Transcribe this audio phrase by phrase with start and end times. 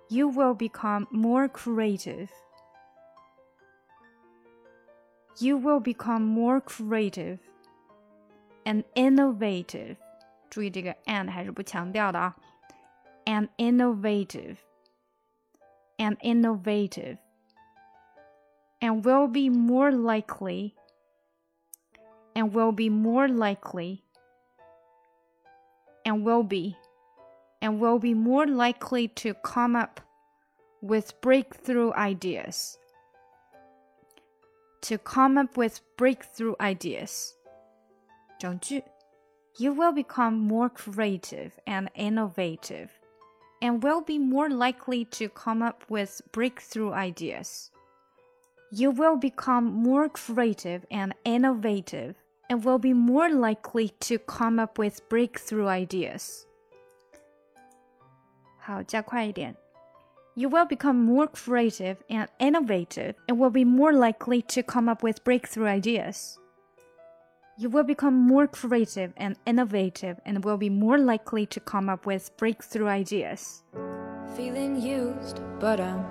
[0.08, 2.30] You will become more creative.
[5.38, 7.40] You will become more creative
[8.64, 9.96] and innovative.
[10.48, 12.36] 注意这个 and 还是不强调的啊。
[13.24, 14.58] And innovative,
[16.01, 17.19] and innovative,
[18.81, 20.73] and will be more likely,
[22.35, 24.03] and will be more likely,
[26.03, 26.75] and will be,
[27.61, 30.01] and will be more likely to come up
[30.81, 32.79] with breakthrough ideas.
[34.81, 37.35] To come up with breakthrough ideas.
[38.39, 38.81] 整句
[39.59, 43.00] You will become more creative and innovative
[43.60, 47.70] and will be more likely to come up with breakthrough ideas.
[48.70, 52.16] You will become more creative and innovative
[52.48, 56.46] and will be more likely to come up with breakthrough ideas.
[58.58, 59.56] 好，加快一点。
[60.36, 65.24] you will become more creative and innovative and will be more likely to come up with
[65.24, 66.38] breakthrough ideas.
[67.61, 72.07] You will become more creative and innovative and will be more likely to come up
[72.07, 73.61] with breakthrough ideas.
[74.35, 76.03] Feeling used, but I'm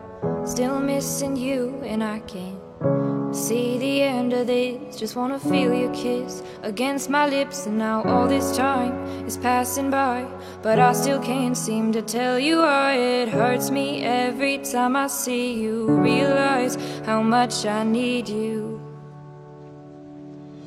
[0.47, 4.97] still missing you, and I can't see the end of this.
[4.97, 9.91] Just wanna feel your kiss against my lips, and now all this time is passing
[9.91, 10.29] by.
[10.63, 15.08] But I still can't seem to tell you why it hurts me every time I
[15.08, 15.86] see you.
[15.89, 18.80] Realize how much I need you.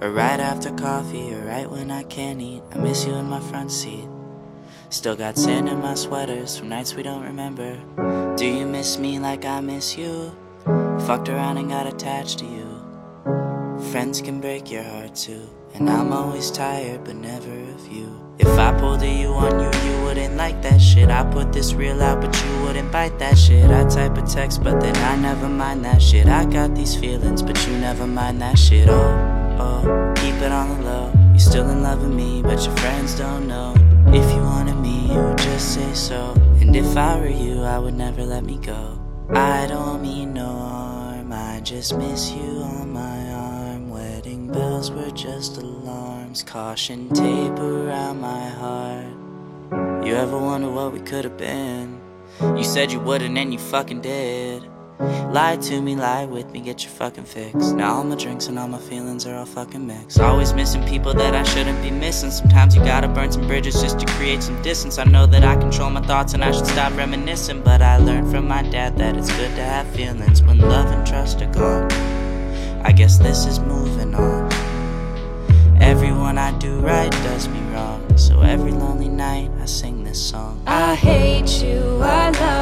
[0.00, 2.62] Or right after coffee, or right when I can't eat.
[2.72, 4.06] I miss you in my front seat.
[4.90, 7.76] Still got sand in my sweaters from nights we don't remember.
[8.36, 10.34] Do you miss me like I miss you?
[11.06, 13.88] Fucked around and got attached to you.
[13.90, 15.48] Friends can break your heart too.
[15.74, 18.08] And I'm always tired, but never of you.
[18.38, 21.10] If I pulled a you on you, you wouldn't like that shit.
[21.10, 23.70] I put this real out, but you wouldn't bite that shit.
[23.70, 26.26] I type a text, but then I never mind that shit.
[26.26, 28.88] I got these feelings, but you never mind that shit.
[28.88, 31.12] Oh, oh, keep it on the low.
[31.30, 33.74] You're still in love with me, but your friends don't know.
[34.08, 36.32] If you wanted me, you would just say so.
[36.60, 38.98] And if I were you, I would never let me go.
[39.30, 43.90] I don't mean no harm, I just miss you on my arm.
[43.90, 50.06] Wedding bells were just alarms, caution tape around my heart.
[50.06, 52.00] You ever wonder what we could have been?
[52.40, 54.57] You said you wouldn't, and you fucking did.
[54.98, 57.54] Lie to me, lie with me, get your fucking fix.
[57.70, 60.18] Now all my drinks and all my feelings are all fucking mixed.
[60.18, 62.32] Always missing people that I shouldn't be missing.
[62.32, 64.98] Sometimes you gotta burn some bridges just to create some distance.
[64.98, 67.62] I know that I control my thoughts and I should stop reminiscing.
[67.62, 71.06] But I learned from my dad that it's good to have feelings when love and
[71.06, 71.92] trust are gone.
[72.82, 74.50] I guess this is moving on.
[75.80, 78.16] Everyone I do right does me wrong.
[78.18, 80.60] So every lonely night I sing this song.
[80.66, 82.57] I hate you, I love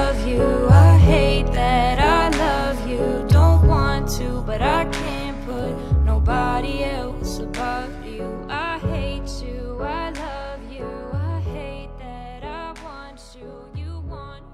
[7.57, 8.47] above you.
[8.51, 14.45] I hate you, I love you, I hate that I want you, you want.